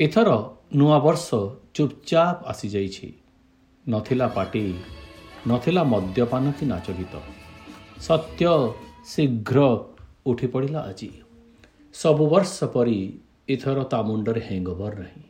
ଏଥର 0.00 0.30
ନୂଆବର୍ଷ 0.74 1.28
ଚୁପଚାପ 1.74 2.36
ଆସିଯାଇଛି। 2.50 3.08
ନଥିଲା 3.86 4.26
ପାଟି 4.26 4.64
ନଥିଲା 5.48 5.82
ମଦ୍ୟପାନ 5.84 6.44
କି 6.58 6.64
ନାଚ 6.66 6.86
ଗୀତ 6.98 7.14
ସତ୍ୟ 8.00 8.46
ଶୀଘ୍ର 9.12 9.58
ଉଠି 10.26 10.46
ପଡ଼ିଲା 10.46 10.80
ଆଜି। 10.90 11.10
ସବୁ 11.94 12.24
ବର୍ଷ 12.32 12.56
ପରି 12.74 12.98
ଏଥର 13.48 13.78
ତା 13.84 13.98
ମୁଣ୍ଡରେ 14.02 14.40
ହେଙ୍ଗଓଭର 14.48 14.92
ନାହିଁ। 14.98 15.24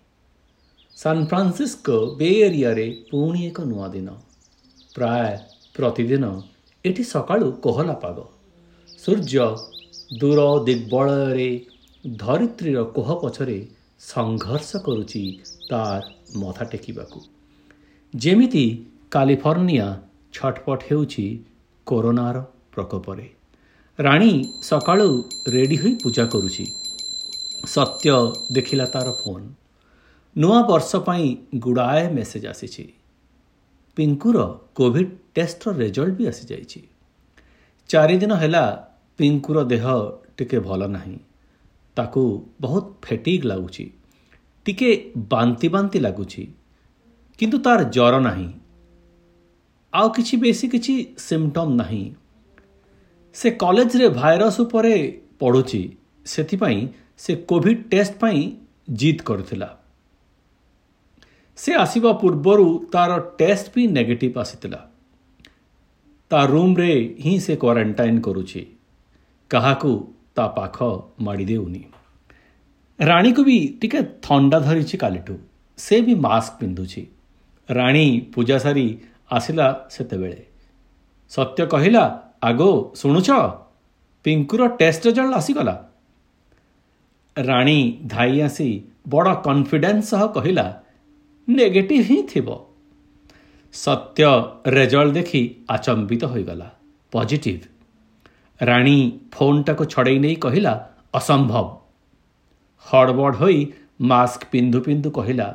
ସାନ୍ 0.96 1.22
ଫ୍ରାନ୍ସିସ୍କୋ 1.26 1.96
ବେ 2.18 2.30
ଏରିଆରେ 2.46 2.86
ପୁଣି 3.10 3.40
ଏକ 3.46 3.58
ନୂଆ 3.62 3.86
ଦିନ। 3.88 4.08
ପ୍ରାୟ 4.94 5.30
ପ୍ରତିଦିନ 5.74 6.24
ଏଠି 6.84 7.04
ସକାଳୁ 7.04 7.46
କୋହଲା 7.64 7.96
ପାଗ। 8.04 8.18
ସୂର୍ଯ୍ୟ 9.02 9.46
ଦୂର 10.20 10.40
ଦିଗ୍ବଳୟରେ 10.66 11.50
ଧରିତ୍ରୀର 12.16 12.78
କୋହ 12.96 13.08
ପଛରେ 13.22 13.58
ସଂଘର୍ଷ 14.02 14.76
କରୁଛି 14.76 15.38
ତାର 15.70 16.02
ମଥା 16.36 16.64
ଟେକିବାକୁ। 16.64 17.20
ଯେମିତି 18.16 18.86
କାଲିଫର୍ଣ୍ଣିଆ 19.10 20.00
ଛଟପଟ 20.32 20.82
ହେଉଛି 20.90 21.44
କରୋନାର 21.86 22.40
ପ୍ରକୋପରେ। 22.72 23.30
ରାଣୀ 23.98 24.44
ସକାଳୁ 24.62 25.22
ରେଡ଼ି 25.48 25.76
ହୋଇ 25.76 25.94
ପୂଜା 25.94 26.24
କରୁଛି। 26.24 26.66
ସତ୍ୟ 27.66 28.32
ଦେଖିଲା 28.52 28.86
ତାର 28.86 29.08
ଫୋନ୍। 29.12 29.48
ନୂଆ 30.36 30.62
ବର୍ଷ 30.62 30.96
ପାଇଁ 30.96 31.36
ଗୁଡ଼ାଏ 31.58 32.08
ମେସେଜ୍ 32.12 32.46
ଆସିଛି। 32.46 32.92
ପିଙ୍କୁର 33.96 34.38
କୋଭିଡ଼ 34.74 35.10
ଟେଷ୍ଟର 35.34 35.76
ରେଜଲ୍ଟ 35.76 36.14
ବି 36.16 36.26
ଆସିଯାଇଛି। 36.26 36.80
ଚାରିଦିନ 37.88 38.32
ହେଲା 38.34 38.86
ପିଙ୍କୁର 39.18 39.64
ଦେହ 39.64 39.84
ଟିକେ 40.38 40.58
ଭଲ 40.58 40.86
ନାହିଁ। 40.86 41.18
ତାକୁ 41.96 42.22
ବହୁତ 42.60 42.86
ଫେଟିକ୍ 43.06 43.44
ଲାଗୁଛି 43.44 43.86
ଟିକେ 44.66 44.90
ବାନ୍ତି 45.28 45.68
ବାନ୍ତି 45.68 45.98
ଲାଗୁଛି 45.98 46.44
କିନ୍ତୁ 47.38 47.58
ତାର 47.66 47.80
ଜ୍ୱର 47.90 48.20
ନାହିଁ 48.26 48.48
ଆଉ 49.92 50.08
କିଛି 50.16 50.38
ବେଶୀ 50.42 50.68
କିଛି 50.68 50.94
ସିମ୍ପଟମ୍ 51.18 51.76
ନାହିଁ 51.76 52.04
ସେ 53.34 53.50
କଲେଜରେ 53.56 54.08
ଭାଇରସ୍ 54.16 54.58
ଉପରେ 54.60 54.94
ପଢ଼ୁଛି 55.38 55.82
ସେଥିପାଇଁ 56.26 56.80
ସେ 57.16 57.32
କୋଭିଡ଼ 57.48 57.78
ଟେଷ୍ଟ 57.90 58.14
ପାଇଁ 58.20 58.40
ଜିଦ୍ 58.98 59.22
କରୁଥିଲା 59.22 59.68
ସେ 61.58 61.74
ଆସିବା 61.74 62.12
ପୂର୍ବରୁ 62.22 62.66
ତାର 62.92 63.18
ଟେଷ୍ଟ 63.38 63.74
ବି 63.74 63.82
ନେଗେଟିଭ୍ 63.96 64.38
ଆସିଥିଲା 64.42 64.80
ତା 66.30 66.40
ରୁମ୍ରେ 66.46 66.90
ହିଁ 67.24 67.34
ସେ 67.46 67.54
କ୍ୱାରେଣ୍ଟାଇନ୍ 67.56 68.20
କରୁଛି 68.20 68.62
କାହାକୁ 69.50 69.92
ତା 70.36 70.46
ପାଖ 70.46 70.76
ମାଡ଼ି 71.20 71.44
ଦେଉନି 71.44 71.82
ରାଣୀକୁ 73.00 73.42
ବି 73.44 73.56
ଟିକେ 73.80 74.00
ଥଣ୍ଡା 74.22 74.58
ଧରିଛି 74.58 74.96
କାଲିଠୁ। 74.98 75.34
ସେ 75.78 75.96
ବି 76.00 76.14
ମାସ୍କ 76.14 76.52
ପିନ୍ଧୁଛି। 76.60 77.02
ରାଣୀ 77.70 78.06
ପୂଜା 78.34 78.58
ସାରି 78.58 78.86
ଆସିଲା 79.30 79.66
ସେତେବେଳେ। 79.90 80.40
ସତ୍ୟ 81.30 81.66
କହିଲା 81.66 82.04
ଆଗୋ 82.42 82.70
ଶୁଣୁଛ? 82.94 83.28
ପିଙ୍କୁର 84.24 84.62
ଟେଷ୍ଟ 84.66 85.02
ରେଜଲ୍ଟ 85.06 85.34
ଆସିଗଲା। 85.34 85.74
ରାଣୀ 87.36 87.78
ଧାଇ 88.06 88.40
ଆସି 88.40 88.68
ବଡ଼ 89.08 89.34
କନଫିଡେନ୍ସ 89.44 90.04
ସହ 90.10 90.22
କହିଲା 90.26 90.66
ନେଗେଟିଭ୍ 91.48 92.06
ହିଁ 92.08 92.18
ଥିବ। 92.22 92.48
ସତ୍ୟ 93.74 94.22
ରେଜଲ୍ଟ 94.66 95.12
ଦେଖି 95.12 95.42
ଆଚମ୍ବିତ 95.68 96.22
ହୋଇଗଲା। 96.24 96.68
ପଜିଟିଭ୍ 97.12 97.64
ରାଣୀ 98.68 98.98
ଫୋନ୍ଟାକୁ 99.34 99.84
ଛଡ଼େଇ 99.92 100.18
ନେଇ 100.24 100.36
କହିଲା 100.44 100.72
ଅସମ୍ଭବ। 101.18 101.66
ହଡ଼ବଡ଼ 102.86 103.34
ହୋଇ 103.40 103.58
ମାସ୍କ 104.10 104.40
ପିନ୍ଧୁ 104.52 104.78
ପିନ୍ଧୁ 104.86 105.08
କହିଲା 105.18 105.48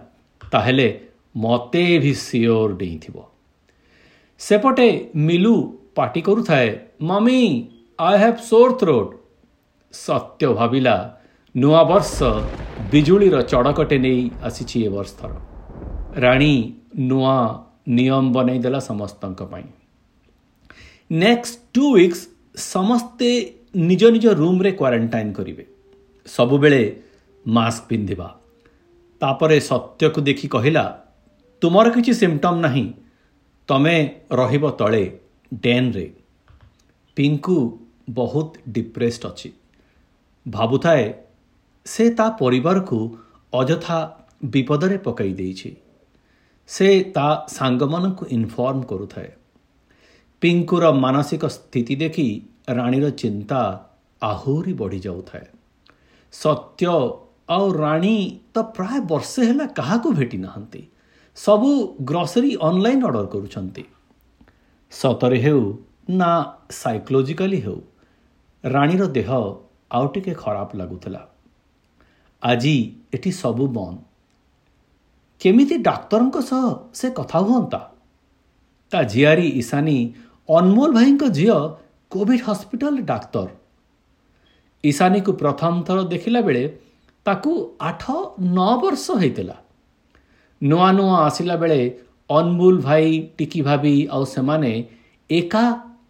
ତାହେଲେ 0.51 0.87
ମୋତେ 1.35 1.83
ବି 2.03 2.13
ସିଓର 2.25 2.69
ଡେଇଁଥିବ। 2.81 3.15
ସେପଟେ 4.41 4.87
ମିଲୁ 5.27 5.55
ପାଟି 5.97 6.21
କରୁଥାଏ 6.27 6.67
mummy 7.09 7.39
I 7.99 8.15
have 8.21 8.39
sore 8.49 8.73
throat 8.81 9.11
Satya 9.93 10.49
ଭାବିଲା 10.59 10.95
ନୂଆବର୍ଷ 11.55 12.17
ବିଜୁଳିର 12.91 13.35
ଚଡ଼କଟେ 13.51 13.97
ନେଇ 14.05 14.21
ଆସିଛି 14.47 14.77
ଏ 14.87 14.89
ବର୍ଷର 14.95 15.31
ରାଣୀ 16.23 16.53
ନୂଆ 17.09 17.37
ନିୟମ 17.97 18.25
ବନେଇଦେଲା 18.35 18.79
ସମସ୍ତଙ୍କ 18.89 19.41
ପାଇଁ। 19.51 19.67
ନେକ୍ସଟ 21.11 21.57
ଟୁ 21.73 21.85
ୱିକ୍ସ 21.95 22.21
ସମସ୍ତେ 22.57 23.53
ନିଜ 23.75 24.03
ନିଜ 24.05 24.25
ରୁମ୍ରେ 24.27 24.71
କ୍ୱାରେଣ୍ଟାଇନ୍ 24.71 25.33
କରିବେ। 25.33 25.65
ସବୁବେଳେ 26.25 27.01
ମାସ୍କ 27.47 27.85
ପିନ୍ଧିବା। 27.87 28.39
ତାପରେ 29.19 29.59
ସତ୍ୟକୁ 29.59 30.21
ଦେଖି 30.21 30.47
କହିଲା 30.47 31.03
ତୁମର 31.61 31.89
କିଛି 31.89 32.13
ସିମ୍ପଟମ୍ 32.13 32.61
ନାହିଁ। 32.61 32.93
ତମେ 33.67 33.95
ରହିବ 34.31 34.71
ତଳେ 34.71 35.19
ଡେନ୍ରେ। 35.53 36.13
ପିଙ୍କୁ 37.15 37.79
ବହୁତ 38.09 38.55
ଡିପ୍ରେସ୍ଡ 38.69 39.25
ଅଛି। 39.27 39.51
ଭାବୁଥାଏ 40.47 41.13
ସେ 41.85 42.09
ତା 42.09 42.29
ପରିବାରକୁ 42.29 43.17
ଅଯଥା 43.53 44.25
ବିପଦରେ 44.45 44.97
ପକାଇ 44.97 45.33
ଦେଇଛି। 45.33 45.75
ସେ 46.67 47.03
ତା 47.03 47.45
ସାଙ୍ଗମାନଙ୍କୁ 47.49 48.25
ଇନଫର୍ମ 48.25 48.81
କରୁଥାଏ। 48.83 49.31
ପିଙ୍କୁର 50.41 50.91
ମାନସିକ 50.91 51.45
ସ୍ଥିତି 51.45 51.95
ଦେଖି 51.95 52.27
ରାଣୀର 52.69 53.09
ଚିନ୍ତା 53.09 53.87
ଆହୁରି 54.21 54.73
ବଢ଼ିଯାଉଥାଏ 54.73 55.45
ସତ୍ୟ 56.33 56.85
ଆଉ 57.49 57.73
ରାଣୀ 57.73 58.39
ତ 58.53 58.61
ପ୍ରାୟ 58.75 58.99
ବର୍ଷେ 59.01 59.41
ହେଲା 59.45 59.65
କାହାକୁ 59.65 60.11
ଭେଟି 60.11 60.37
ନାହାନ୍ତି। 60.37 60.81
ସବୁ 61.37 61.69
ଗ୍ରସରୀ 62.03 62.51
ଅନଲାଇନ୍ 62.55 63.03
ଅର୍ଡ଼ର 63.03 63.25
କରୁଛନ୍ତି। 63.25 63.83
ସତରେ 64.91 65.39
ହେଉ 65.39 65.61
ନା 66.09 66.31
ସାଇକୋଲୋଜିକାଲି 66.71 67.59
ହେଉ 67.61 67.81
ରାଣୀର 68.63 69.07
ଦେହ 69.07 69.29
ଆଉ 69.91 70.05
ଟିକେ 70.07 70.33
ଖରାପ 70.33 70.69
ଲାଗୁଥିଲା। 70.75 71.21
ଆଜି 72.41 72.75
ଏଠି 73.13 73.31
ସବୁ 73.31 73.67
ବନ୍ଦ। 73.67 73.97
କେମିତି 75.41 75.77
ଡାକ୍ତରଙ୍କ 75.77 76.37
ସହ 76.41 76.65
ସେ 76.93 77.07
କଥା 77.09 77.39
ହୁଅନ୍ତା? 77.39 77.81
ତା 78.91 79.03
ଝିଆରୀ 79.03 79.47
ଇଶାନୀ 79.61 79.97
ଅନମୋଲ 80.49 80.91
ଭାଇଙ୍କ 80.91 81.23
ଝିଅ 81.23 81.55
କୋଭିଡ଼ 82.11 82.43
ହସ୍ପିଟାଲରେ 82.47 83.01
ଡାକ୍ତର। 83.01 83.47
ଇଶାନୀକୁ 84.83 85.31
ପ୍ରଥମ 85.33 85.83
ଥର 85.83 86.03
ଦେଖିଲା 86.03 86.41
ବେଳେ 86.41 86.79
ତାକୁ 87.25 87.51
ଆଠ 87.79 88.03
ନଅ 88.41 88.71
ବର୍ଷ 88.81 89.05
ହେଇଥିଲା। 89.11 89.55
ନୂଆ 90.63 90.91
ନୂଆ 90.91 91.15
ଆସିଲା 91.25 91.55
ବେଳେ 91.55 91.79
ଅନମୁଲ 92.29 92.81
ଭାଇ 92.81 93.27
ଟିକି 93.37 93.61
ଭାବି 93.61 94.07
ଆଉ 94.11 94.23
ସେମାନେ 94.25 94.71
ଏକା 95.29 95.63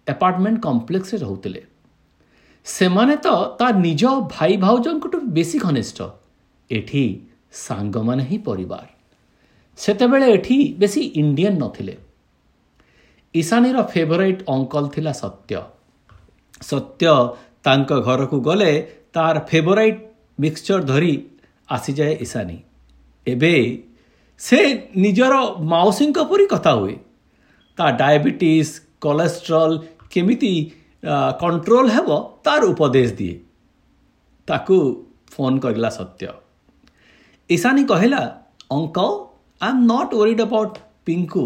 ଆପାର୍ଟମେଣ୍ଟ 0.07 0.59
କମ୍ପ୍ଲେକ୍ସରେ 0.61 1.19
ରହୁଥିଲେ। 1.19 1.61
ସେମାନେ 2.65 3.15
ତ 3.15 3.27
ତା 3.59 3.71
ନିଜ 3.71 4.03
ଭାଇ 4.05 4.57
ଭାଉଜଙ୍କଠୁ 4.57 5.17
ବେଶୀ 5.27 5.57
ଘନିଷ୍ଠ। 5.59 5.99
ଏଠି 6.71 7.03
ସାଙ୍ଗମାନେ 7.51 8.23
ହିଁ 8.23 8.37
ପରିବାର। 8.37 8.87
ସେତେବେଳେ 9.77 10.27
ଏଠି 10.31 10.57
ବେଶୀ 10.79 11.01
ଇଣ୍ଡିଆନ୍ 11.01 11.59
ନଥିଲେ। 11.59 11.97
ଇଶାନୀର 13.33 13.77
ଫେଭରାଇଟ୍ 13.93 14.41
ଅଙ୍କଲ 14.55 14.85
ଥିଲା 14.95 15.13
ସତ୍ୟ। 15.21 15.59
ସତ୍ୟ 16.61 17.11
ତାଙ୍କ 17.65 17.89
ଘରକୁ 18.07 18.38
ଗଲେ 18.47 18.71
ତାର 19.15 19.35
ଫେଭରାଇଟ୍ 19.49 19.99
ମିକ୍ସଚର 20.39 20.81
ଧରି 20.91 21.13
ଆସିଯାଏ 21.69 22.13
ଇଶାନୀ 22.25 22.57
ଏବେ 23.27 23.53
ସେ 24.39 24.59
ନିଜର 25.03 25.33
ମାଉସୀଙ୍କ 25.73 26.17
ପରି 26.29 26.45
କଥା 26.53 26.71
ହୁଏ। 26.79 26.95
ତା 27.77 27.85
ଡାଇବେଟିସ୍ 28.01 28.73
କୋଲେଷ୍ଟ୍ରଲ୍ 29.03 29.75
କେମିତି 30.13 30.53
କଣ୍ଟ୍ରୋଲ 31.41 31.85
ହେବ 31.95 32.09
ତାର 32.45 32.61
ଉପଦେଶ 32.73 33.09
ଦିଏ। 33.19 33.35
ତାକୁ 34.47 34.77
ଫୋନ୍ 35.33 35.57
କରିଲା 35.63 35.89
ସତ୍ୟ। 35.97 36.27
ଇଶାନୀ 37.50 37.83
କହିଲା 37.91 38.21
uncle 38.77 39.12
I 39.62 39.71
am 39.71 39.81
not 39.91 40.13
worried 40.19 40.41
about 40.45 40.77
Pinku 41.06 41.45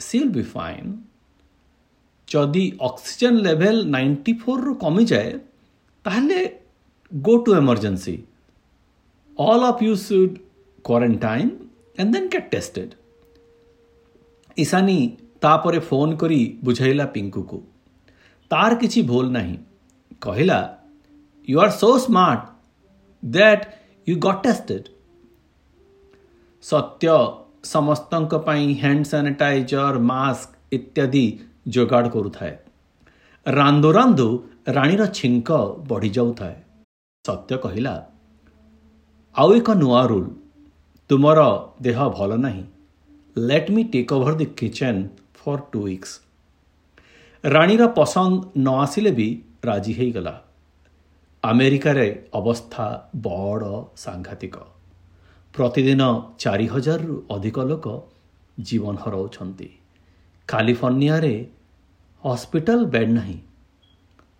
she'll 0.00 0.30
be 0.34 0.42
fine 0.54 0.90
ଯଦି 2.28 2.64
ଅକ୍ସିଜେନ୍ 2.88 3.38
ଲେଭେଲ୍ 3.46 3.80
ନାଇଣ୍ଟି 3.94 4.32
ଫୋର୍ରୁ 4.42 4.72
କମିଯାଏ 4.82 5.30
ତାହେଲେ 6.04 6.40
go 7.12 7.42
to 7.42 7.54
emergency. 7.54 8.24
All 9.38 9.64
of 9.64 9.82
you 9.82 9.96
should 9.96 10.40
quarantine 10.84 11.70
and 11.98 12.14
then 12.14 12.28
get 12.28 12.50
tested. 12.50 12.96
Ishani 14.56 14.98
ତାପରେ 15.42 15.78
ଫୋନ୍ 15.88 16.14
କରି 16.20 16.38
ବୁଝାଇଲା 16.64 17.04
ପିଙ୍କୁକୁ 17.12 17.58
ତାର 18.50 18.78
କିଛି 18.80 19.02
ଭୁଲ 19.10 19.26
ନାହିଁ 19.36 19.54
କହିଲା 20.24 20.58
you 21.48 21.60
are 21.64 21.74
so 21.80 21.90
smart 22.04 22.42
that 23.22 23.64
you 24.06 24.16
got 24.26 24.42
tested 24.46 24.88
Satya 26.64 27.14
ସମସ୍ତଙ୍କ 27.64 28.32
ପାଇଁ 28.46 28.66
ହ୍ୟାଣ୍ଡ 28.80 29.04
ସାନିଟାଇଜର 29.10 29.96
ମାସ୍କ 30.10 30.50
ଇତ୍ୟାଦି 30.76 31.24
ଯୋଗାଡ଼ 31.68 32.08
କରୁଥାଏ। 32.14 32.54
ରାନ୍ଧୁ 33.46 33.90
ରାନ୍ଧୁ 33.92 34.28
ରାଣୀର 34.76 35.02
ଛିଙ୍କ 35.18 35.50
ବଢ଼ିଯାଉଥାଏ। 35.90 36.56
ସତ୍ୟ 37.24 37.56
କହିଲା 37.64 37.94
ଆଉ 39.36 39.50
ଏକ 39.54 39.68
ନୂଆ 39.82 40.02
ରୁଲ୍ 40.10 40.30
ତୁମର 41.10 41.40
ଦେହ 41.82 41.98
ଭଲ 42.16 42.30
ନାହିଁ। 42.36 42.64
Let 43.36 43.70
me 43.74 43.82
take 43.92 44.12
over 44.12 44.36
the 44.40 44.46
kitchen 44.60 45.00
for 45.34 45.62
two 45.72 45.80
weeks 45.86 46.10
ରାଣୀର 47.44 47.82
ପସନ୍ଦ 47.98 48.34
ନ 48.56 48.68
ଆସିଲେ 48.84 49.10
ବି 49.18 49.28
ରାଜି 49.64 49.92
ହୋଇଗଲା। 49.98 50.34
ଆମେରିକାରେ 51.42 52.08
ଅବସ୍ଥା 52.34 52.86
ବଡ଼ 53.16 53.70
ସାଂଘାତିକ। 53.96 54.56
ପ୍ରତିଦିନ 55.54 56.02
ଚାରି 56.38 56.66
ହଜାରରୁ 56.66 57.14
ଅଧିକ 57.30 57.58
ଲୋକ 57.70 57.86
ଜୀବନ 58.60 58.94
ହରାଉଛନ୍ତି। 58.96 59.68
କାଲିଫର୍ଣ୍ଣିଆରେ 60.48 61.34
ହସ୍ପିଟାଲ 62.24 62.80
ବେଡ୍ 62.84 63.10
ନାହିଁ। 63.10 63.38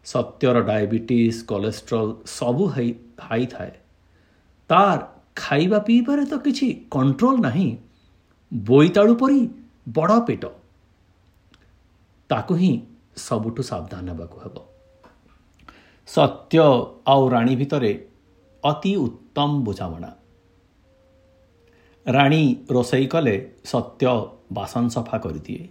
ସତ୍ୟର 0.05 0.57
ଡାଇବେଟିସ୍ 0.61 1.41
କୋଲେଷ୍ଟ୍ରଲ୍ 1.45 2.13
ସବୁ 2.27 2.65
ହାଇ 3.21 3.47
ଥାଏ 3.47 3.73
ତାର 4.71 4.99
ଖାଇବା 5.37 5.79
ପିଇବାରେ 5.79 6.25
ତ 6.25 6.35
କିଛି 6.39 6.69
କଣ୍ଟ୍ରୋଲ 6.91 7.37
ନାହିଁ। 7.41 7.69
ବୋଇତାଳୁ 8.53 9.15
ପରି 9.15 9.41
ବଡ଼ 9.89 10.21
ପେଟ। 10.27 10.45
ତାକୁ 12.31 12.55
ହିଁ 12.55 12.73
ସବୁଠୁ 13.17 13.63
ସାବଧାନ 13.63 14.07
ହେବାକୁ 14.11 14.37
ହେବ। 14.45 14.57
ସତ୍ୟ 16.09 16.59
ଆଉ 17.07 17.23
ରାଣୀ 17.31 17.55
ଭିତରେ 17.57 17.93
ଅତି 18.65 18.93
ଉତ୍ତମ 18.97 19.51
ବୁଝାମଣା। 19.65 20.11
ରାଣୀ 22.07 22.57
ରୋଷେଇ 22.71 23.07
କଲେ 23.07 23.35
ସତ୍ୟ 23.65 24.07
ବାସନ 24.53 24.85
ସଫା 24.89 25.19
କରିଦିଏ। 25.19 25.69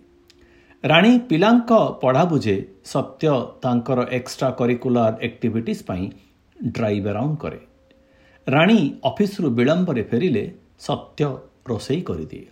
ରାଣୀ 0.84 1.20
ପିଲାଙ୍କ 1.20 1.72
ପଢ଼ା 2.02 2.24
ବୁଝେ 2.26 2.58
ସତ୍ୟ 2.86 3.31
ତାଙ୍କର 3.62 4.00
ଏକ୍ସଟ୍ରା 4.12 4.50
କରିକୁଲାର 4.52 5.14
ଆକ୍ଟିଭିଟିଜ୍ 5.28 5.84
ପାଇଁ 5.84 6.06
ଡ୍ରାଇଭ୍ 6.72 7.08
ଆରାଉଣ୍ଡ 7.08 7.38
କରେ। 7.38 7.60
ରାଣୀ 8.48 8.80
ଅଫିସରୁ 9.04 9.48
ବିଳମ୍ବରେ 9.50 10.04
ଫେରିଲେ 10.04 10.44
ସତ୍ୟ 10.80 11.24
ରୋଷେଇ 11.70 12.02
କରିଦିଏ। 12.02 12.48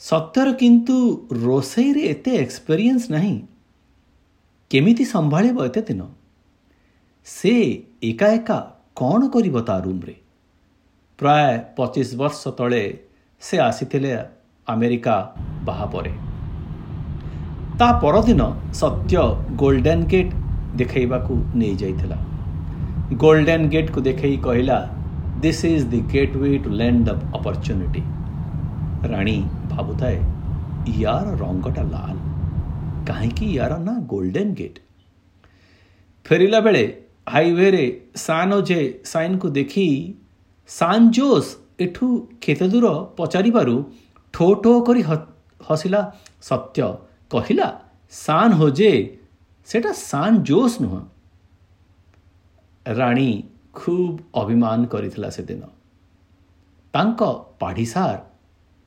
ସତ୍ୟର 0.00 0.48
କିନ୍ତୁ 0.52 0.96
ରୋଷେଇରେ 1.44 2.02
ଏତେ 2.12 2.32
ଏକ୍ସପେରିଏନ୍ସ 2.36 3.04
ନାହିଁ। 3.10 3.36
କେମିତି 4.70 5.04
ସମ୍ଭାଳିବ 5.04 5.56
ଏତେ 5.66 5.80
ଦିନ? 5.82 6.00
ସେ 7.26 7.54
ଏକା 8.02 8.28
ଏକା 8.28 8.58
କ'ଣ 8.96 9.20
କରିବ 9.28 9.56
ତା 9.60 9.76
ରୁମ୍ରେ 9.80 10.14
ପ୍ରାୟ 11.18 11.52
ପଚିଶ 11.76 12.08
ବର୍ଷ 12.20 12.50
ତଳେ 12.58 12.82
ସେ 13.42 13.58
ଆସିଥିଲେ 13.66 14.10
ଆମେରିକା 14.66 15.14
ବାହା 15.68 15.86
ପରେ 15.94 16.12
ତା 17.80 17.88
ପରଦିନ 18.02 18.42
ସତ୍ୟ 18.80 19.22
ଗୋଲ୍ଡେନ୍ 19.62 20.04
ଗେଟ୍ 20.12 20.34
ଦେଖାଇବାକୁ 20.80 21.34
ନେଇଯାଇଥିଲା। 21.60 22.18
ଗୋଲ୍ଡେନ୍ 23.22 23.66
ଗେଟ୍କୁ 23.74 24.00
ଦେଖାଇ 24.08 24.36
କହିଲା 24.46 24.78
this 25.42 25.64
is 25.70 25.84
the 25.92 26.00
gateway 26.42 26.52
to 26.64 26.70
land 26.78 27.06
of 27.14 27.24
opportunity 27.38 28.02
Rani 29.12 29.38
ଭାବୁଥାଏ 29.72 30.18
ୟାର 31.00 31.26
ରଙ୍ଗଟା 31.42 31.82
ଲାଲ। 31.94 32.16
କାହିଁକି 33.08 33.46
ୟାର 33.58 33.72
ନା 33.86 33.94
ଗୋଲ୍ଡେନ୍ 34.12 34.52
ଗେଟ୍? 34.60 34.78
ଫେରିଲା 36.26 36.60
ବେଳେ 36.66 36.84
ହାଇୱେରେ 37.34 37.84
ସାନ୍ 38.26 38.54
ଯେ 38.68 38.80
ସାଇନ୍କୁ 39.12 39.48
ଦେଖି 39.58 39.86
ସାନ୍ 40.68 41.10
ଜୋସ୍ 41.16 41.50
ଏଠୁ 41.84 42.06
କେତେ 42.44 42.66
ଦୂର 42.72 42.86
ପଚାରିବାରୁ 43.18 43.74
ଠୋ 44.34 44.46
ଠୋ 44.62 44.72
କରି 44.86 45.02
ହସିଲା 45.60 46.00
ସତ୍ୟ 46.48 46.88
କହିଲା 47.30 47.68
ସାନ୍ 48.12 48.54
ହୋଜେ 48.60 48.92
ସେଟା 49.68 49.92
ସାନ୍ 50.00 50.36
ଜୋସ୍ 50.48 50.76
ନୁହଁ। 50.82 51.00
ରାଣୀ 52.86 53.30
ଖୁବ୍ 53.78 54.16
ଅଭିମାନ 54.42 54.78
କରିଥିଲା 54.92 55.28
ସେଦିନ। 55.36 55.62
ତାଙ୍କ 56.94 57.20
ପାଢ଼ିସାର 57.60 58.18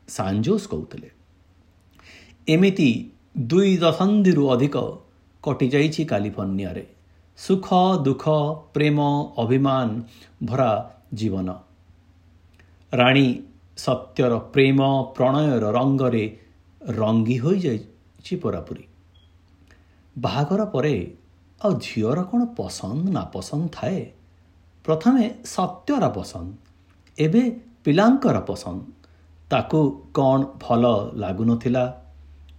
ସାଞ୍ଜୋସ୍ 0.08 0.66
କହୁଥିଲେ 0.72 1.10
ଏମିତି 2.48 2.90
ଦୁଇ 3.50 3.72
ଦଶନ୍ଧିରୁ 3.78 4.44
ଅଧିକ 4.54 4.76
କଟିଯାଇଛି 5.44 6.04
କାଲିଫର୍ଣ୍ଣିଆରେ। 6.12 6.86
ସୁଖ 7.40 7.68
ଦୁଃଖ 8.06 8.26
ପ୍ରେମ 8.76 9.00
ଅଭିମାନ 9.44 9.88
ଭରା 10.46 10.72
ଜୀବନ। 11.20 11.50
ରାଣୀ 12.94 13.28
ସତ୍ୟର 13.78 14.34
ପ୍ରେମ 14.54 14.80
ପ୍ରଣୟର 15.16 15.64
ରଙ୍ଗରେ 15.72 16.38
ରଙ୍ଗି 16.82 17.38
ହୋଇଯାଇଛି 17.38 18.36
ପୁରାପୁରି। 18.36 18.84
ବାହାଘର 20.18 20.66
ପରେ 20.66 20.96
ଆଉ 21.62 21.72
ଝିଅର 21.80 22.20
କ'ଣ 22.24 22.42
ପସନ୍ଦ 22.58 23.06
ନାପସନ୍ଦ 23.10 23.68
ଥାଏ? 23.76 24.12
ପ୍ରଥମେ 24.86 25.24
ସତ୍ୟର 25.46 26.04
ପସନ୍ଦ 26.10 26.50
ଏବେ 27.18 27.44
ପିଲାଙ୍କର 27.84 28.38
ପସନ୍ଦ। 28.40 28.82
ତାକୁ 29.50 29.80
କ'ଣ 30.14 30.40
ଭଲ 30.60 30.84
ଲାଗୁନଥିଲା 31.14 31.86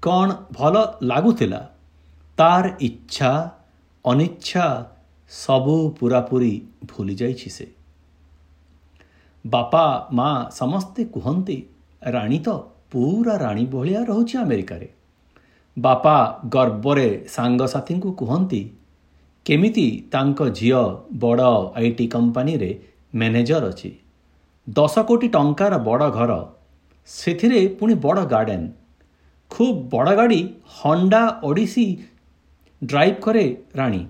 କ'ଣ 0.03 0.29
ଭଲ 0.53 0.75
ଲାଗୁଥିଲା? 1.03 1.61
ତାର 2.39 2.65
ଇଚ୍ଛା 2.81 3.51
ଅନିଚ୍ଛା 4.05 4.67
ସବୁ 5.29 5.77
ପୁରାପୁରି 5.91 6.55
ଭୁଲି 6.85 7.15
ଯାଇଛି 7.15 7.51
ସେ। 7.51 7.67
ବାପା 9.47 10.09
ମା 10.13 10.51
ସମସ୍ତେ 10.53 11.05
କୁହନ୍ତି 11.05 11.63
ରାଣୀ 12.03 12.39
ତ 12.39 12.49
ପୁରା 12.91 13.37
ରାଣୀ 13.39 13.67
ଭଳିଆ 13.67 14.01
ରହୁଛି 14.05 14.39
ଆମେରିକାରେ। 14.39 14.89
ବାପା 15.79 16.41
ଗର୍ବରେ 16.49 17.25
ସାଙ୍ଗସାଥୀଙ୍କୁ 17.29 18.13
କୁହନ୍ତି 18.13 18.71
କେମିତି 19.47 19.87
ତାଙ୍କ 20.13 20.49
ଝିଅ 20.49 20.83
ବଡ଼ 21.15 21.73
ଆଇ 21.75 21.91
ଟି 21.91 22.07
କମ୍ପାନୀରେ 22.07 22.71
ମ୍ୟାନେଜର 23.15 23.69
ଅଛି। 23.69 23.91
ଦଶ 24.69 24.99
କୋଟି 24.99 25.29
ଟଙ୍କାର 25.29 25.79
ବଡ଼ 25.79 26.11
ଘର। 26.11 26.33
ସେଥିରେ 27.07 27.67
ପୁଣି 27.67 27.95
ବଡ଼ 27.95 28.25
ଗାର୍ଡ଼େନ୍। 28.27 28.69
ଖୁବ୍ 29.51 29.79
ବଡ଼ 29.91 30.17
ଗାଡ଼ି 30.17 30.41
ହଣ୍ଡା 30.81 31.41
ଓଡ଼ିଶୀ 31.43 31.87
ଡ୍ରାଇଭ୍ 32.85 33.21
କରେ 33.21 33.57
ରାଣୀ। 33.75 34.03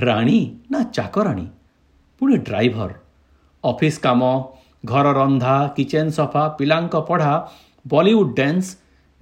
ରାଣୀ 0.00 0.38
ନା 0.70 0.82
ଚାକରାଣୀ? 0.82 1.46
ପୁଣି 2.18 2.36
ଡ୍ରାଇଭର? 2.38 2.92
ଅଫିସ୍ 3.64 4.00
କାମ 4.00 4.20
ଘର 4.84 5.06
ରନ୍ଧା 5.12 5.56
କିଚେନ୍ 5.76 6.10
ସଫା 6.10 6.48
ପିଲାଙ୍କ 6.58 6.94
ପଢ଼ା 7.08 7.34
Bollywood 7.88 8.34
dance 8.34 8.66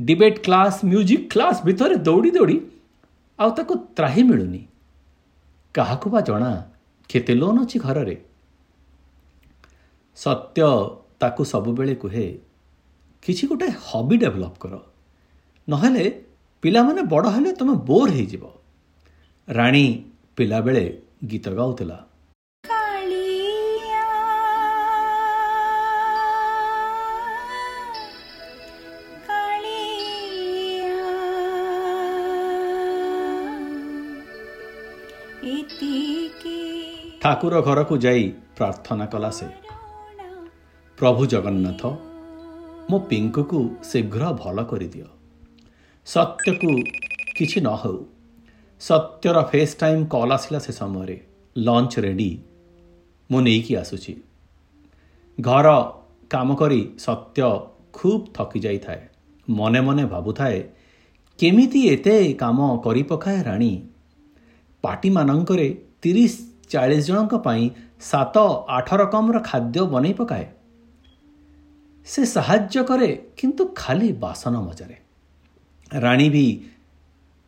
debate 0.01 0.39
class 0.45 0.85
music 0.85 1.27
class 1.33 1.63
ଭିତରେ 1.65 1.97
ଦୌଡ଼ି 1.97 2.31
ଦୌଡ଼ି 2.31 2.57
ଆଉ 3.39 3.51
ତାକୁ 3.51 3.75
ତ୍ରାହି 3.97 4.23
ମିଳୁନି। 4.23 4.67
କାହାକୁ 5.75 6.11
ବା 6.11 6.21
ଜଣା 6.21 6.53
କେତେ 7.09 7.35
ଲୋନ୍ 7.35 7.59
ଅଛି 7.63 7.79
ଘରରେ? 7.79 8.17
ସତ୍ୟ 10.17 10.63
ତାକୁ 11.21 11.43
ସବୁବେଳେ 11.45 11.95
କୁହେ 11.95 12.38
କିଛି 13.23 13.45
ଗୋଟେ 13.47 13.69
ହବି 13.87 14.17
ଡେଭଲପ୍ 14.17 14.59
କର। 14.59 14.75
ନହେଲେ 15.69 16.05
ପିଲାମାନେ 16.62 17.03
ବଡ଼ 17.03 17.26
ହେଲେ 17.29 17.53
ତୁମେ 17.53 17.75
ବୋର୍ 17.87 18.11
ହେଇଯିବ। 18.11 18.45
ରାଣୀ 19.49 20.05
ପିଲାବେଳେ 20.37 21.03
ଗୀତ 21.26 21.47
ଗାଉଥିଲା। 21.50 21.99
ଠାକୁର 37.21 37.61
ଘରକୁ 37.61 37.97
ଯାଇ 37.97 38.33
ପ୍ରାର୍ଥନା 38.57 39.07
କଲା 39.07 39.31
ସେ। 39.31 39.47
ପ୍ରଭୁ 40.99 41.27
ଜଗନ୍ନାଥ 41.27 41.87
ମୋ 42.91 42.99
ପିଙ୍କୁକୁ 42.99 43.77
ଶୀଘ୍ର 43.85 44.33
ଭଲ 44.33 44.65
କରିଦିଅ। 44.65 45.05
ସତ୍ୟକୁ 46.07 46.71
କିଛି 47.37 47.61
ନ 47.61 47.69
ହେଉ। 47.69 48.05
ସତ୍ୟର 48.81 49.43
ଫେସ୍ 49.43 49.77
ଟାଇମ୍ 49.77 50.07
କଲ୍ 50.07 50.33
ଆସିଲା 50.33 50.59
ସେ 50.59 50.73
ସମୟରେ। 50.73 51.21
ଲଞ୍ଚ 51.59 51.99
ରେଡ଼ି 51.99 52.39
ମୁଁ 53.31 53.41
ନେଇକି 53.41 53.77
ଆସୁଛି। 53.77 54.15
ଘର 55.41 55.69
କାମ 56.31 56.55
କରି 56.55 56.93
ସତ୍ୟ 56.99 57.61
ଖୁବ୍ 57.93 58.27
ଥକି 58.35 58.61
ଯାଇଥାଏ। 58.61 59.00
ମନେ 59.49 59.81
ମନେ 59.81 60.05
ଭାବୁଥାଏ 60.05 60.65
କେମିତି 61.39 61.81
ଏତେ 61.89 62.33
କାମ 62.33 62.77
କରିପକାଏ 62.85 63.43
ରାଣୀ? 63.43 63.83
ପାର୍ଟିମାନଙ୍କରେ 64.83 65.83
ତିରିଶ 66.03 66.50
ଚାଳିଶ 66.71 67.03
ଜଣଙ୍କ 67.07 67.35
ପାଇଁ 67.47 67.65
ସାତ 68.00 68.37
ଆଠ 68.69 68.89
ରକମର 69.00 69.37
ଖାଦ୍ୟ 69.41 69.81
ବନେଇ 69.93 70.15
ପକାଏ। 70.15 70.47
ସେ 72.07 72.21
ସାହାଯ୍ୟ 72.27 72.85
କରେ 72.91 73.09
କିନ୍ତୁ 73.37 73.62
ଖାଲି 73.77 74.11
ବାସନ 74.23 74.55
ମଜାରେ। 74.67 74.97
ରାଣୀ 75.91 76.29
ବି 76.31 76.47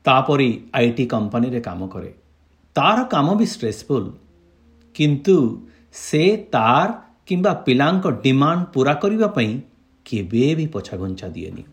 ତାପରି 0.04 0.50
ଆଇ 0.74 0.88
ଟି 0.90 1.04
କମ୍ପାନୀରେ 1.06 1.60
କାମ 1.60 1.80
କରେ। 1.88 2.10
ତାର 2.76 2.98
କାମ 3.04 3.26
ବି 3.34 3.46
ଷ୍ଟ୍ରେସଫୁଲ୍ 3.46 4.08
କିନ୍ତୁ 4.96 5.36
ସେ 5.92 6.22
ତାର 6.52 6.88
କିମ୍ବା 7.26 7.52
ପିଲାଙ୍କ 7.66 8.04
ଡିମାଣ୍ଡ 8.24 8.62
ପୁରା 8.74 8.94
କରିବା 8.94 9.28
ପାଇଁ 9.36 9.52
କେବେ 10.06 10.46
ବି 10.54 10.66
ପଛାଘୁଞ୍ଚା 10.66 11.28
ଦିଏନି। 11.28 11.64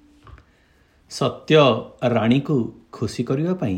ସତ୍ୟ 1.11 1.55
ରାଣୀକୁ 2.15 2.55
ଖୁସି 2.91 3.23
କରିବା 3.23 3.53
ପାଇଁ 3.53 3.77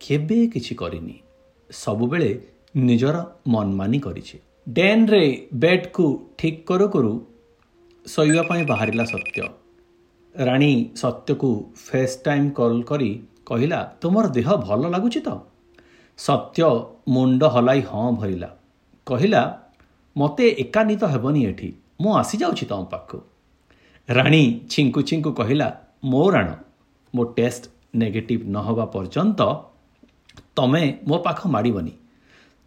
କେବେ 0.00 0.38
କିଛି 0.46 0.74
କରିନି। 0.74 1.16
ସବୁବେଳେ 1.70 2.30
ନିଜର 2.78 3.16
ମନମାନି 3.46 3.98
କରିଛି। 3.98 4.38
ଡେନ୍ରେ 4.68 5.48
ବେଡ୍କୁ 5.54 6.06
ଠିକ୍ 6.38 6.66
କରୁ 6.66 6.88
କରୁ 6.88 7.12
ଶୋଇବା 8.06 8.42
ପାଇଁ 8.42 8.64
ବାହାରିଲା 8.64 9.04
ସତ୍ୟ। 9.04 9.42
ରାଣୀ 10.34 10.72
ସତ୍ୟକୁ 10.96 11.50
ଫେସ୍ 11.86 12.18
ଟାଇମ୍ 12.24 12.50
କଲ୍ 12.50 12.82
କରି 12.82 13.22
କହିଲା 13.46 13.92
ତୁମର 14.00 14.28
ଦେହ 14.28 14.56
ଭଲ 14.56 14.90
ଲାଗୁଛି 14.90 15.20
ତ? 15.20 15.28
ସତ୍ୟ 16.18 16.62
ମୁଣ୍ଡ 17.08 17.42
ହଲାଇ 17.44 17.80
ହଁ 17.80 18.12
ଭରିଲା। 18.12 18.50
କହିଲା 19.06 19.42
ମୋତେ 20.16 20.46
ଏକାନିତ 20.48 21.04
ହେବନି 21.04 21.46
ଏଠି। 21.46 21.74
ମୁଁ 22.00 22.12
ଆସିଯାଉଛି 22.16 22.66
ତୁମ 22.66 22.84
ପାଖକୁ। 22.84 23.18
ରାଣୀ 24.08 24.60
ଛିଙ୍କୁ 24.70 25.00
ଛିଙ୍କୁ 25.02 25.32
କହିଲା 25.32 25.68
ମୋ 26.04 26.30
ରାଣ 26.30 26.48
ମୋ 27.14 27.24
ଟେଷ୍ଟ 27.24 27.62
ନେଗେଟିଭ୍ 27.94 28.44
ନ 28.46 28.56
ହେବା 28.56 28.84
ପର୍ଯ୍ୟନ୍ତ 28.84 29.40
ତମେ 30.54 30.98
ମୋ 31.08 31.18
ପାଖ 31.18 31.46
ମାଡ଼ିବନି। 31.46 31.92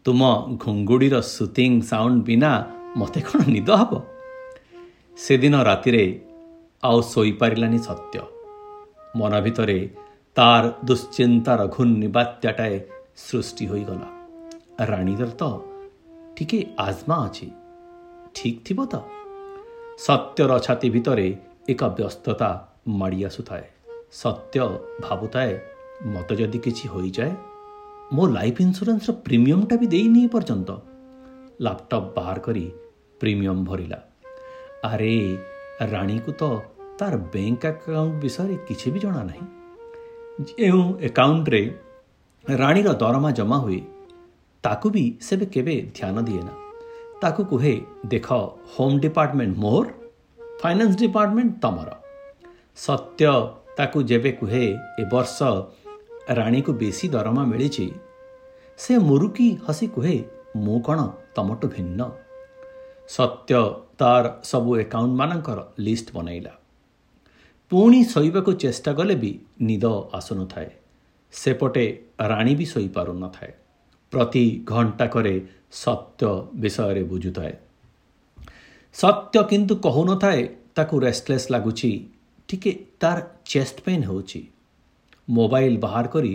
ତୁମ 0.05 0.47
ଘୁଙ୍ଗୁଡ଼ିର 0.57 1.21
ସୁତିଂ 1.21 1.81
ସାଉଣ୍ଡ 1.81 2.23
ବିନା 2.23 2.51
ମୋତେ 2.97 3.21
କ'ଣ 3.21 3.39
ନିଦ 3.45 3.69
ହେବ? 3.69 3.91
ସେଦିନ 5.17 5.61
ରାତିରେ 5.61 6.19
ଆଉ 6.83 7.01
ଶୋଇପାରିଲାନି 7.01 7.79
ସତ୍ୟ। 7.79 8.19
ମନ 9.15 9.41
ଭିତରେ 9.41 9.89
ତାର 10.35 10.63
ଦୁଶ୍ଚିନ୍ତାର 10.85 11.67
ଘୂର୍ଣ୍ଣି 11.67 12.07
ବାତ୍ୟାଟାଏ 12.07 12.79
ସୃଷ୍ଟି 13.15 13.65
ହୋଇଗଲା। 13.67 14.09
ରାଣୀର 14.85 15.25
ତ 15.25 15.43
ଟିକେ 16.37 16.65
ଆଜମା 16.79 17.15
ଅଛି। 17.15 17.47
ଠିକ୍ 18.35 18.65
ଥିବ 18.65 18.85
ତ? 18.85 18.95
ସତ୍ୟର 19.97 20.59
ଛାତି 20.59 20.89
ଭିତରେ 20.89 21.35
ଏକ 21.69 21.83
ବ୍ୟସ୍ତତା 21.83 22.67
ମାଡ଼ି 22.87 23.23
ଆସୁଥାଏ। 23.23 23.63
ସତ୍ୟ 24.11 24.59
ଭାବୁଥାଏ 25.01 25.59
ମୋତେ 26.05 26.35
ଯଦି 26.35 26.59
କିଛି 26.59 26.87
ହୋଇଯାଏ 26.87 27.31
ମୋ 28.15 28.23
ଲାଇଫ୍ 28.27 28.57
ଇନ୍ସୁରାନ୍ସର 28.61 29.13
ପ୍ରିମିୟମଟା 29.25 29.75
ବି 29.81 29.87
ଦେଇନି 29.93 30.21
ପର୍ଯ୍ୟନ୍ତ। 30.33 30.69
ଲାପଟପ୍ 31.65 32.07
ବାହାର 32.15 32.37
କରି 32.47 32.63
ପ୍ରିମିୟମ 33.21 33.57
ଭରିଲା। 33.69 33.99
ଆରେ 34.89 35.13
ରାଣୀକୁ 35.93 36.31
ତ 36.41 36.43
ତାର 36.99 37.13
ବ୍ୟାଙ୍କ 37.33 37.63
ଆକାଉଣ୍ଟ 37.71 38.15
ବିଷୟରେ 38.23 38.55
କିଛି 38.67 38.87
ବି 38.93 38.99
ଜଣା 39.05 39.21
ନାହିଁ। 39.29 39.45
ଯେଉଁ 40.49 40.83
ଆକାଉଣ୍ଟରେ 41.07 41.61
ରାଣୀର 42.45 42.89
ଦରମା 43.03 43.31
ଜମା 43.39 43.57
ହୁଏ 43.63 43.79
ତାକୁ 44.63 44.87
ବି 44.95 45.03
ସେବେ 45.27 45.45
କେବେ 45.53 45.75
ଧ୍ୟାନ 45.97 46.15
ଦିଏ 46.27 46.41
ନା 46.47 46.53
ତାକୁ 47.21 47.41
କୁହେ 47.51 47.73
ଦେଖ 48.13 48.27
ହୋମ୍ 48.73 48.97
ଡିପାର୍ଟମେଣ୍ଟ 49.03 49.55
ମୋର 49.63 49.85
ଫାଇନାନ୍ସ 50.61 50.93
ଡିପାର୍ଟମେଣ୍ଟ 51.03 51.53
ତମର। 51.63 51.89
ସତ୍ୟ 52.85 53.23
ତାକୁ 53.77 53.97
ଯେବେ 54.09 54.31
କୁହେ 54.39 54.65
ଏ 55.01 55.03
ବର୍ଷ 55.13 55.37
ରାଣୀକୁ 56.39 56.71
ବେଶୀ 56.81 57.05
ଦରମା 57.15 57.43
ମିଳିଛି 57.51 57.85
ସେ 58.81 58.97
ମୁରୁକି 58.97 59.57
ହସି 59.67 59.87
କୁହେ 59.87 60.13
ମୁଁ 60.55 60.77
କ'ଣ 60.81 60.99
ତମଠୁ 61.35 61.67
ଭିନ୍ନ 61.67 62.05
ସତ୍ୟ 63.09 63.59
ତାର 63.97 64.31
ସବୁ 64.43 64.71
ଆକାଉଣ୍ଟମାନଙ୍କର 64.79 65.59
ଲିଷ୍ଟ 65.79 66.07
ବନାଇଲା। 66.13 66.53
ପୁଣି 67.71 67.99
ଶୋଇବାକୁ 68.03 68.51
ଚେଷ୍ଟା 68.53 68.93
କଲେ 68.93 69.15
ବି 69.15 69.31
ନିଦ 69.61 69.85
ଆସୁନଥାଏ। 70.13 70.69
ସେପଟେ 71.33 71.85
ରାଣୀ 72.27 72.55
ବି 72.55 72.65
ଶୋଇପାରୁନଥାଏ। 72.65 73.51
ପ୍ରତି 74.11 74.45
ଘଣ୍ଟାକରେ 74.65 75.35
ସତ୍ୟ 75.71 76.31
ବିଷୟରେ 76.55 77.03
ବୁଝୁଥାଏ। 77.03 77.53
ସତ୍ୟ 78.93 79.43
କିନ୍ତୁ 79.43 79.75
କହୁନଥାଏ 79.75 80.41
ତାକୁ 80.75 80.95
ରେଷ୍ଟଲେସ୍ 80.99 81.51
ଲାଗୁଛି। 81.51 81.91
ଟିକେ 82.47 82.71
ତାର 82.99 83.17
ଚେଷ୍ଟ 83.45 83.77
ପେନ୍ 83.85 84.03
ହେଉଛି। 84.03 84.41
ମୋବାଇଲ 85.29 85.73
ବାହାର 85.77 86.07
କରି 86.07 86.33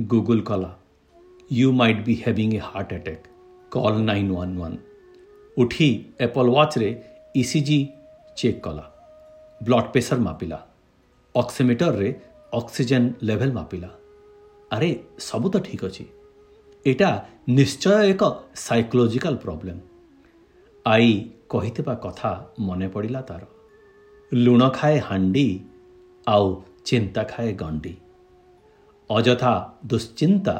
ଗୁଗୁଲ 0.00 0.40
କଲା 0.40 0.70
you 1.51 1.67
might 1.79 2.01
be 2.05 2.13
having 2.23 2.51
a 2.57 2.61
heart 2.69 2.89
attack 2.99 3.25
call 3.71 3.99
nine 4.09 4.31
one 4.35 4.55
one 4.59 4.77
ଉଠି 5.57 5.89
ଆପଲ୍ 6.25 6.49
ୱାଚ୍ରେ 6.55 6.89
ଇସିଜି 7.35 7.79
ଚେକ୍ 8.37 8.59
କଲା 8.65 8.85
ବ୍ଲଡ଼ 9.61 9.87
ପ୍ରେସର 9.93 10.19
ମାପିଲା 10.27 10.59
ଅକ୍ସିମିଟରରେ 11.35 12.09
ଅକ୍ସିଜେନ୍ 12.53 13.07
ଲେଭେଲ୍ 13.27 13.53
ମାପିଲା 13.59 13.89
ଆରେ 14.71 14.89
ସବୁ 15.27 15.47
ତ 15.53 15.55
ଠିକ୍ 15.67 15.83
ଅଛି 15.87 16.05
ଏଇଟା 16.85 17.09
ନିଶ୍ଚୟ 17.57 17.95
ଏକ 18.11 18.21
ସାଇକୋଲୋଜିକାଲ 18.65 19.35
ପ୍ରୋବ୍ଲେମ୍ 19.43 19.81
ଆଈ 20.85 21.11
କହିଥିବା 21.51 21.93
କଥା 22.05 22.31
ମନେ 22.67 22.87
ପଡ଼ିଲା 22.93 23.21
ତାର 23.29 23.43
ଲୁଣ 24.31 24.61
ଖାଏ 24.77 24.97
ହାଣ୍ଡି 25.07 25.47
ଆଉ 26.27 26.47
ଚିନ୍ତା 26.85 27.21
ଖାଏ 27.31 27.51
ଗଣ୍ଡି 27.61 27.93
ଅଯଥା 29.09 29.53
ଦୁଶ୍ଚିନ୍ତା 29.85 30.55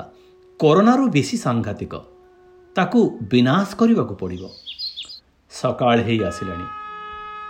କରୋନାରୁ 0.60 1.08
ବେଶୀ 1.08 1.36
ସାଂଘାତିକ। 1.36 1.94
ତାକୁ 2.74 3.18
ବିନାଶ 3.30 3.74
କରିବାକୁ 3.74 4.14
ପଡ଼ିବ। 4.14 4.48
ସକାଳ 5.50 6.00
ହେଇ 6.00 6.24
ଆସିଲାଣି। 6.24 6.64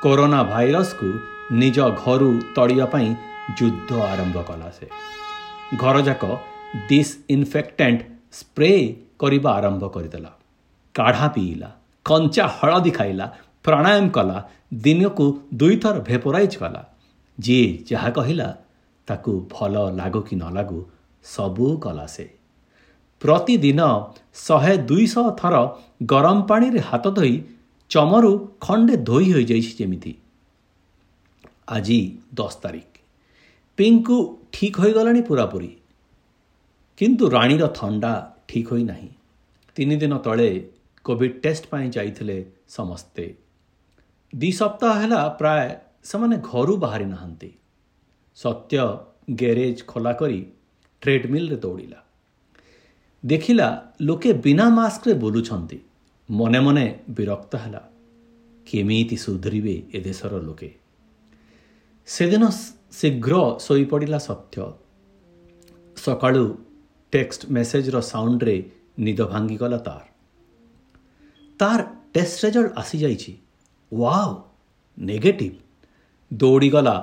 କରୋନା 0.03 0.43
ଭାଇରସକୁ 0.43 1.19
ନିଜ 1.53 1.79
ଘରୁ 2.07 2.41
ତଡ଼ିବା 2.55 2.87
ପାଇଁ 2.87 3.15
ଯୁଦ୍ଧ 3.59 4.00
ଆରମ୍ଭ 4.00 4.43
କଲା 4.43 4.71
ସେ। 4.71 4.88
ଘରଯାକ 5.79 6.37
ଡିସ୍ଇନଫେକ୍ଟାଣ୍ଟ 6.88 8.00
ସ୍ପ୍ରେ 8.33 8.97
କରିବା 9.19 9.50
ଆରମ୍ଭ 9.53 9.88
କରିଦେଲା। 9.88 10.33
କାଢ଼ା 10.95 11.29
ପିଇଲା 11.29 11.71
କଞ୍ଚା 12.05 12.47
ହଳଦୀ 12.47 12.91
ଖାଇଲା 12.91 13.33
ପ୍ରାଣାୟାମ 13.65 14.09
କଲା 14.09 14.49
ଦିନକୁ 14.75 15.41
ଦୁଇଥର 15.55 16.00
ଭେପୋରାଇଜ୍ 16.00 16.57
କଲା। 16.57 16.87
ଯିଏ 17.41 17.79
ଯାହା 17.91 18.11
କହିଲା 18.11 18.57
ତାକୁ 19.07 19.49
ଭଲ 19.53 19.75
ଲାଗୁ 19.91 20.21
କି 20.23 20.37
ନ 20.37 20.45
ଲାଗୁ 20.53 20.85
ସବୁ 21.25 21.77
କଲା 21.77 22.07
ସେ। 22.07 22.38
ପ୍ରତିଦିନ 23.21 24.13
ଶହେ 24.35 24.77
ଦୁଇଶହ 24.77 25.31
ଥର 25.31 25.55
ଗରମ 26.07 26.43
ପାଣିରେ 26.43 26.81
ହାତ 26.81 27.11
ଧୋଇ 27.11 27.43
ଚମରୁ 27.91 28.49
ଖଣ୍ଡେ 28.61 28.97
ଧୋଇ 28.97 29.33
ହୋଇଯାଇଛି 29.33 29.73
ଯେମିତି। 29.79 30.15
ଆଜି 31.69 32.19
ଦଶ 32.35 32.57
ତାରିଖ। 32.63 32.85
ପିଙ୍କୁ 33.77 34.39
ଠିକ୍ 34.53 34.81
ହୋଇଗଲାଣି 34.81 35.23
ପୁରାପୁରି। 35.23 35.77
କିନ୍ତୁ 36.97 37.29
ରାଣୀର 37.29 37.67
ଥଣ୍ଡା 37.67 38.33
ଠିକ୍ 38.49 38.73
ହୋଇନାହିଁ। 38.73 39.09
ତିନି 39.77 39.97
ଦିନ 39.97 40.19
ତଳେ 40.19 40.69
କୋଭିଡ଼ 41.05 41.33
ଟେଷ୍ଟ 41.41 41.67
ପାଇଁ 41.67 41.91
ଯାଇଥିଲେ 41.91 42.45
ସମସ୍ତେ। 42.69 43.35
ଦୁଇ 44.35 44.53
ସପ୍ତାହ 44.53 45.01
ହେଲା 45.01 45.29
ପ୍ରାୟ 45.29 45.77
ସେମାନେ 46.03 46.37
ଘରୁ 46.43 46.77
ବାହାରି 46.77 47.05
ନାହାନ୍ତି। 47.05 47.51
ସତ୍ୟ 48.35 48.79
ଗ୍ୟାରେଜ୍ 49.35 49.85
ଖୋଲା 49.87 50.13
କରି 50.13 50.47
ଟ୍ରେଡମିଲ୍ରେ 51.03 51.57
ଦୌଡ଼ିଲା। 51.57 52.05
ଦେଖିଲା 53.25 53.67
ଲୋକେ 54.01 54.33
ବିନା 54.45 54.67
ମାସ୍କରେ 54.71 55.15
ବୁଲୁଛନ୍ତି 55.23 55.79
ମନେ 56.29 56.59
ମନେ 56.67 56.85
ବିରକ୍ତ 57.17 57.53
ହେଲା 57.63 57.83
କେମିତି 58.67 59.17
ସୁଧରିବେ 59.25 59.75
ଏ 59.93 59.99
ଦେଶର 60.07 60.41
ଲୋକେ 60.43 60.71
ସେଦିନ 62.09 62.45
ଶୀଘ୍ର 62.99 63.35
ଶୋଇପଡ଼ିଲା 63.65 64.19
ସତ୍ୟ 64.29 64.57
ସକାଳୁ 65.97 66.45
ଟେକ୍ସଟ 67.13 67.41
ମେସେଜର 67.57 67.97
ସାଉଣ୍ଡରେ 68.11 68.57
ନିଦ 69.05 69.21
ଭାଙ୍ଗିଗଲା 69.33 69.79
ତାର 69.89 70.05
ତାର 71.61 71.81
ଟେଷ୍ଟ 72.15 72.39
ରେଜଲ୍ଟ 72.45 72.71
ଆସିଯାଇଛି 72.81 73.33
ୱାଓ 73.93 74.31
ନେଗେଟିଭ 74.99 75.55
ଦୌଡ଼ିଗଲା 76.31 76.97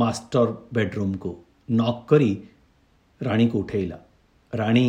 ମାଷ୍ଟର 0.00 0.48
ବେଡରୁମ୍କୁ 0.74 1.32
ନକ୍ 1.68 2.00
କରି 2.10 2.30
ରାଣୀକୁ 3.20 3.56
ଉଠେଇଲା 3.62 3.98
ରାଣୀ 4.52 4.86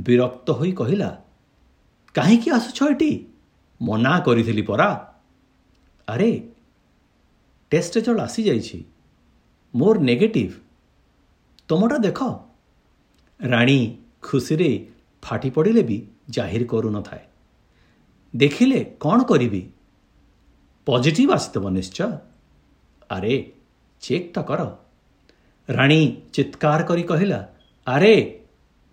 ବିରକ୍ତ 0.00 0.50
ହୋଇ 0.50 0.72
କହିଲା 0.72 1.22
କାହିଁକି 2.14 2.50
ଆସୁଛ 2.50 2.90
ଏଠି 2.90 3.26
ମନା 3.82 4.18
କରିଥିଲି 4.18 4.62
ପରା। 4.62 5.14
ଆରେ 6.08 6.48
ଟେଷ୍ଟ 7.70 7.96
ରେଜଲ୍ଟ 7.96 8.20
ଆସିଯାଇଛି। 8.20 8.84
ମୋର 9.74 9.98
ନେଗେଟିଭ 9.98 10.52
ତୁମଟା 11.68 11.98
ଦେଖ। 11.98 12.20
ରାଣୀ 13.40 13.96
ଖୁସିରେ 14.22 14.86
ଫାଟି 15.22 15.50
ପଡ଼ିଲେ 15.50 15.82
ବି 15.82 16.06
ଜାହିର 16.30 16.64
କରୁନଥାଏ। 16.64 17.24
ଦେଖିଲେ 18.36 18.84
କ'ଣ 19.00 19.22
କରିବି? 19.22 19.62
ପଜିଟିଭ 20.86 21.30
ଆସିଥିବ 21.30 21.70
ନିଶ୍ଚୟ। 21.70 22.18
ଆରେ 23.10 23.52
ଚେକ୍ଟା 24.00 24.42
କର। 24.42 24.60
ରାଣୀ 25.68 26.22
ଚିତ୍କାର 26.32 26.82
କରି 26.82 27.02
କହିଲା 27.02 27.48
ଆରେ 27.86 28.44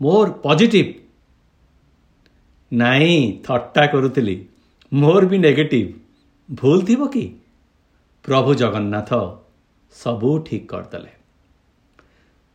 ମୋର 0.01 0.27
ପଜିଟିଭ 0.43 0.87
ନାଇଁ 2.71 3.17
ଥଟ୍ଟା 3.43 3.83
କରୁଥିଲି। 3.85 4.35
ମୋର 4.91 5.21
ବି 5.25 5.37
ନେଗେଟିଭ 5.37 5.87
ଭୁଲ 6.49 6.79
ଥିବ 6.87 7.07
କି? 7.13 7.25
ପ୍ରଭୁ 8.25 8.51
ଜଗନ୍ନାଥ 8.53 9.09
ସବୁ 9.95 10.31
ଠିକ୍ 10.47 10.67
କରିଦେଲେ। 10.67 11.11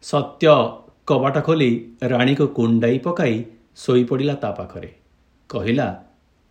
ସତ୍ୟ 0.05 0.55
କବାଟ 1.07 1.37
ଖୋଲି 1.47 1.71
ରାଣୀକୁ 2.03 2.47
କୁଣ୍ଡାଇ 2.57 2.99
ପକାଇ 2.99 3.35
ଶୋଇପଡ଼ିଲା 3.77 4.35
ତା 4.35 4.51
ପାଖରେ। 4.51 4.91
କହିଲା 5.51 5.89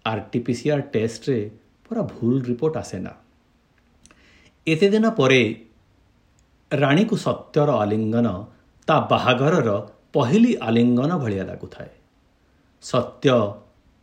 ଆର୍ 0.06 0.24
ଟି 0.32 0.40
ପି 0.40 0.54
ସି 0.54 0.66
ଆର୍ 0.72 0.84
ଟେଷ୍ଟରେ 0.94 1.40
ପୁରା 1.86 2.02
ଭୁଲ 2.14 2.34
ରିପୋର୍ଟ 2.50 2.76
ଆସେ 2.78 2.98
ନା 3.00 3.14
ଏତେ 4.68 4.88
ଦିନ 4.90 5.06
ପରେ 5.10 5.42
ରାଣୀକୁ 6.72 7.16
ସତ୍ୟର 7.26 7.70
ଆଲିଙ୍ଗନ 7.84 8.28
ତା 8.88 8.96
ବାହାଘରର 9.12 9.70
ପହିଲି 10.14 10.56
ଆଲିଙ୍ଗନ 10.58 11.18
ଭଳିଆ 11.18 11.44
ଲାଗୁଥାଏ। 11.44 11.90
ସତ୍ୟ 12.82 13.34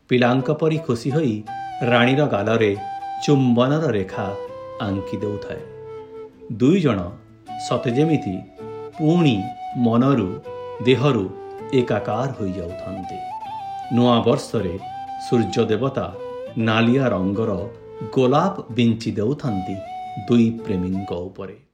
ପିଲାଙ୍କ 0.09 0.51
ପରି 0.51 0.79
ଖୁସି 0.79 1.11
ହୋଇ 1.11 1.43
ରାଣୀର 1.83 2.27
ଗାଲରେ 2.27 2.77
ଚୁମ୍ବନର 3.27 3.91
ରେଖା 3.91 4.27
ଆଙ୍କି 4.81 5.17
ଦେଉଥାଏ। 5.17 5.63
ଦୁଇ 6.53 6.81
ଜଣ 6.81 7.11
ସତେ 7.69 7.91
ଯେମିତି 7.91 8.35
ପୁଣି 8.99 9.43
ମନରୁ 9.77 10.29
ଦେହରୁ 10.85 11.25
ଏକାକାର 11.75 12.29
ହୋଇଯାଉଥାନ୍ତି। 12.33 13.19
ନୂଆ 13.97 14.17
ବର୍ଷରେ 14.21 14.79
ସୂର୍ଯ୍ୟ 15.29 15.65
ଦେବତା 15.65 16.07
ନାଲିଆ 16.59 17.09
ରଙ୍ଗର 17.09 17.51
ଗୋଲାପ 18.15 18.55
ବିଞ୍ଚି 18.71 19.11
ଦେଉଥାନ୍ତି 19.11 19.77
ଦୁଇ 20.29 20.51
ପ୍ରେମୀଙ୍କ 20.65 21.13
ଉପରେ। 21.13 21.66